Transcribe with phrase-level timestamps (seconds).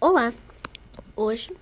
[0.00, 0.32] Olá!
[1.16, 1.52] Hoje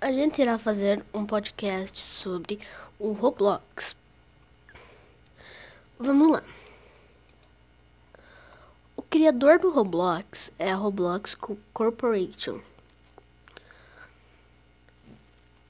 [0.00, 2.60] a gente irá fazer um podcast sobre
[3.00, 3.96] o Roblox.
[5.98, 6.44] Vamos lá!
[8.96, 11.36] O criador do Roblox é a Roblox
[11.72, 12.60] Corporation.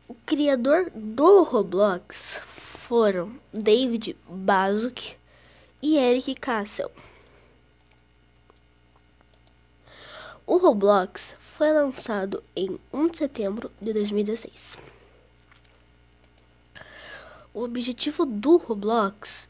[0.07, 2.39] O criador do Roblox
[2.87, 5.17] foram David Basuk
[5.81, 6.91] e Eric Castle.
[10.47, 14.77] O Roblox foi lançado em 1 de setembro de 2016.
[17.53, 19.49] O objetivo do Roblox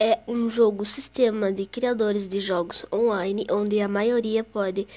[0.00, 4.88] é um jogo sistema de criadores de jogos online onde a maioria pode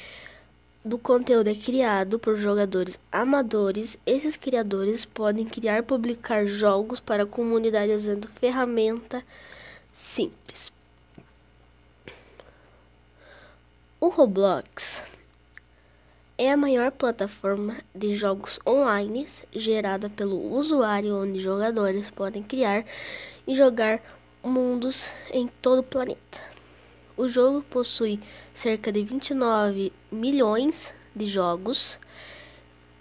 [0.83, 3.95] do conteúdo é criado por jogadores amadores.
[4.03, 9.23] Esses criadores podem criar e publicar jogos para a comunidade usando ferramenta
[9.93, 10.71] simples.
[13.99, 15.10] O Roblox
[16.41, 22.83] é a maior plataforma de jogos online gerada pelo usuário, onde jogadores podem criar
[23.45, 24.01] e jogar
[24.43, 26.39] mundos em todo o planeta.
[27.15, 28.19] O jogo possui
[28.55, 31.99] cerca de 29 milhões de jogos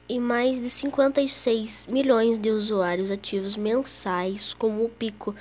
[0.06, 5.34] e mais de 56 milhões de usuários ativos mensais, com o pico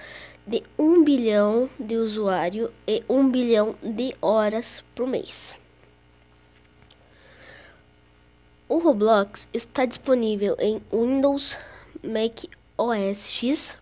[0.47, 5.58] de 1 bilhão de usuários e 1 bilhão de horas por mês.
[8.69, 11.57] O Roblox está disponível em Windows,
[12.03, 12.43] Mac
[12.77, 13.75] OS X,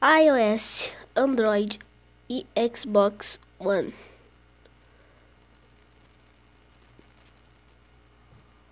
[0.00, 1.80] iOS, Android
[2.28, 3.92] e Xbox One.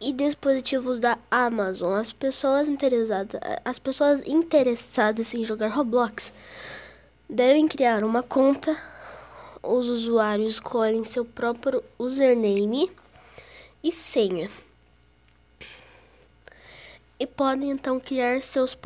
[0.00, 1.98] E dispositivos da Amazon.
[1.98, 6.32] As pessoas interessadas, as pessoas interessadas em jogar Roblox
[7.28, 8.80] devem criar uma conta.
[9.60, 12.88] Os usuários escolhem seu próprio username
[13.82, 14.50] e senha.
[17.18, 18.76] E podem então criar seus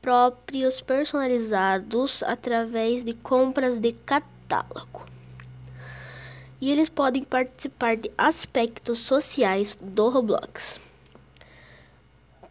[0.00, 5.06] próprios personalizados através de compras de catálogo.
[6.60, 10.80] E eles podem participar de aspectos sociais do Roblox,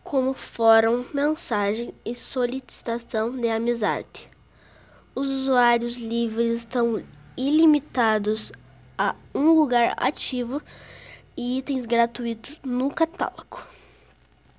[0.03, 4.29] como fórum, mensagem e solicitação de amizade.
[5.14, 7.03] Os usuários livres estão
[7.35, 8.52] ilimitados
[8.97, 10.62] a um lugar ativo
[11.38, 13.66] e itens gratuitos no catálogo.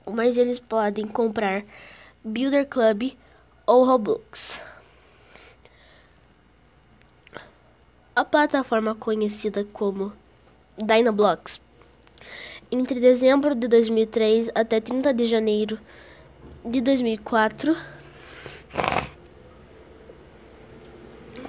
[0.06, 1.64] Mas eles podem comprar
[2.24, 3.12] Builder Club
[3.66, 4.62] ou Roblox.
[8.16, 10.12] A plataforma conhecida como
[10.78, 11.60] Dynablocks
[12.70, 15.78] entre dezembro de 2003 até 30 de janeiro
[16.64, 17.76] de 2004,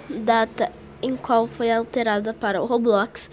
[0.10, 3.30] data em qual foi alterada para o Roblox,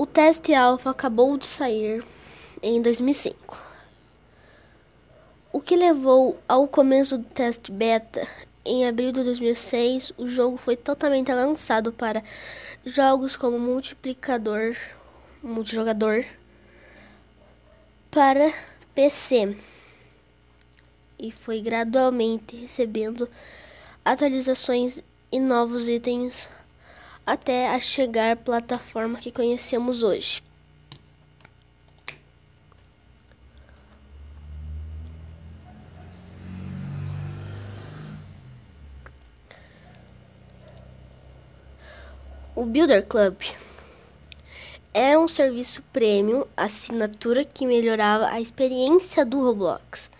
[0.00, 2.02] o teste alfa acabou de sair
[2.62, 3.62] em 2005.
[5.52, 8.26] O que levou ao começo do teste beta
[8.64, 12.24] em abril de 2006, o jogo foi totalmente lançado para
[12.82, 14.74] jogos como multiplicador,
[15.42, 16.24] multijogador
[18.10, 18.54] para
[18.94, 19.54] PC
[21.18, 23.28] e foi gradualmente recebendo
[24.02, 24.98] atualizações
[25.30, 26.48] e novos itens
[27.30, 30.42] até a chegar à plataforma que conhecemos hoje.
[42.56, 43.36] O Builder Club
[44.92, 50.10] era um serviço premium assinatura que melhorava a experiência do Roblox,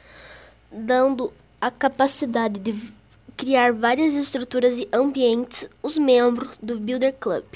[0.71, 3.00] dando a capacidade de
[3.41, 7.47] criar várias estruturas e ambientes os membros do Builder Club.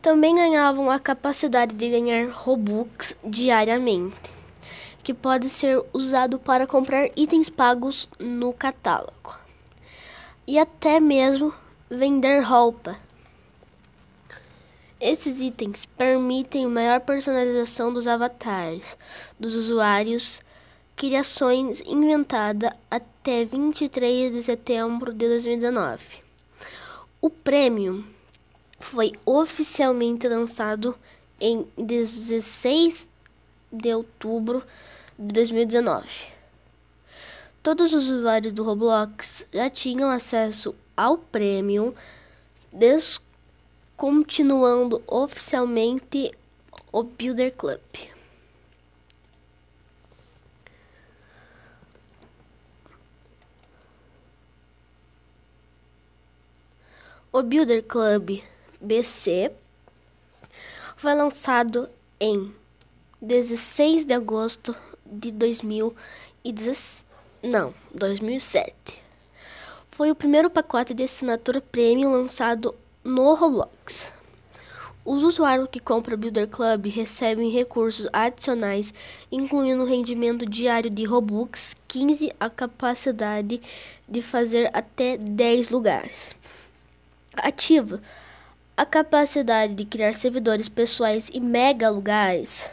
[0.00, 4.30] Também ganhavam a capacidade de ganhar Robux diariamente,
[5.02, 9.36] que pode ser usado para comprar itens pagos no catálogo
[10.46, 11.52] e até mesmo
[11.90, 12.96] vender roupa.
[15.00, 18.96] Esses itens permitem maior personalização dos avatares
[19.40, 20.40] dos usuários
[20.96, 26.02] criações inventada até 23 de setembro de 2019.
[27.20, 28.02] O prêmio
[28.80, 30.96] foi oficialmente lançado
[31.38, 33.10] em 16
[33.70, 34.64] de outubro
[35.18, 36.08] de 2019.
[37.62, 41.94] Todos os usuários do Roblox já tinham acesso ao prêmio,
[42.72, 46.32] descontinuando oficialmente
[46.90, 48.15] o Builder Club.
[57.32, 58.40] O Builder Club
[58.80, 59.52] BC
[60.96, 61.88] foi lançado
[62.20, 62.54] em
[63.20, 64.74] 16 de agosto
[65.04, 67.04] de 2017.
[67.42, 69.02] Não, 2007.
[69.90, 72.74] Foi o primeiro pacote de assinatura premium lançado
[73.04, 74.10] no Roblox.
[75.04, 78.94] Os usuários que compram Builder Club recebem recursos adicionais,
[79.30, 83.60] incluindo o rendimento diário de Robux, 15 a capacidade
[84.08, 86.34] de fazer até 10 lugares.
[87.36, 88.00] Ativa
[88.76, 92.68] a capacidade de criar servidores pessoais e mega lugares,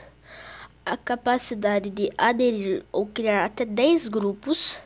[0.86, 4.78] a capacidade de aderir ou criar até 10 grupos,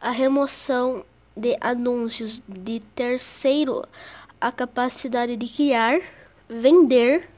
[0.00, 1.04] a remoção
[1.36, 3.86] de anúncios de terceiro
[4.40, 6.00] a capacidade de criar,
[6.48, 7.28] vender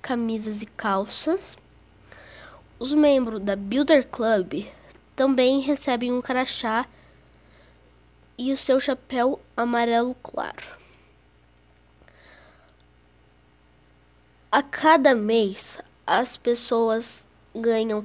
[0.00, 1.56] camisas e calças.
[2.78, 4.66] Os membros da Builder Club
[5.14, 6.86] também recebem um crachá
[8.36, 10.82] e o seu chapéu amarelo claro.
[14.50, 18.04] A cada mês, as pessoas ganham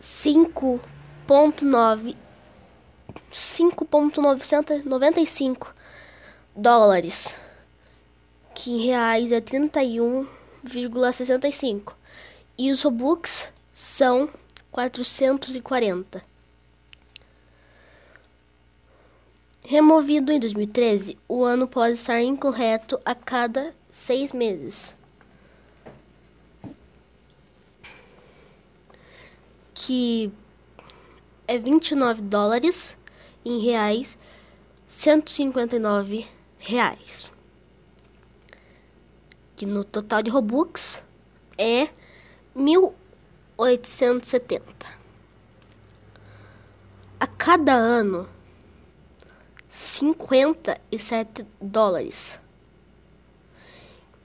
[0.00, 2.16] 5.9
[3.32, 5.74] 5.995
[6.54, 7.34] dólares,
[8.54, 11.94] que em reais é 31,65.
[12.58, 14.28] E os Robux são
[14.70, 16.29] 440.
[19.64, 24.96] Removido em 2013, o ano pode estar incorreto a cada seis meses.
[29.74, 30.32] Que
[31.46, 32.96] é 29 dólares
[33.44, 34.18] em reais,
[34.88, 36.26] 159
[36.58, 37.30] reais.
[39.56, 41.02] Que no total de Robux
[41.58, 41.90] é
[42.54, 44.64] 1870.
[47.20, 48.26] A cada ano,
[50.00, 52.40] 57 dólares.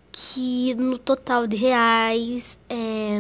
[0.10, 3.20] Que no total de reais é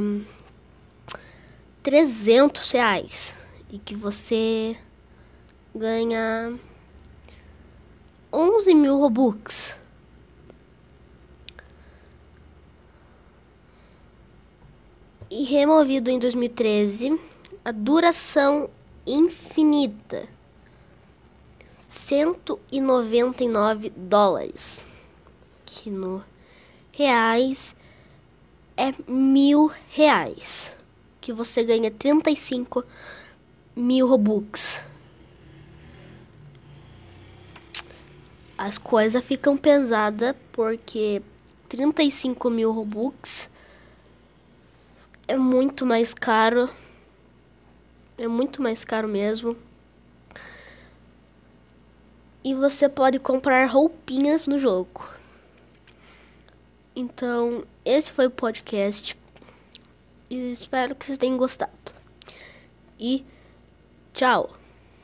[1.84, 3.36] 300 reais.
[3.70, 4.78] E que você
[5.76, 6.58] ganha
[8.32, 9.76] 11 mil Robux.
[15.30, 17.20] E removido em 2013,
[17.66, 18.70] a duração
[19.06, 20.26] infinita.
[21.96, 24.82] 199 dólares.
[25.66, 26.24] Que no
[26.92, 27.76] reais
[28.78, 30.72] é mil reais.
[31.20, 32.84] Que você ganha 35
[33.76, 34.84] mil Robux.
[38.58, 41.22] as coisas ficam pesadas porque
[41.68, 43.50] 35 mil Robux
[45.28, 46.70] é muito mais caro.
[48.18, 49.58] É muito mais caro mesmo.
[52.46, 55.10] E você pode comprar roupinhas no jogo.
[56.96, 59.18] Então, esse foi o podcast.
[60.30, 61.72] Espero que vocês tenham gostado.
[63.00, 63.26] E
[64.14, 64.52] tchau!